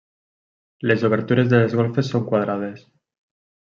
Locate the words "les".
0.91-1.03, 1.65-1.75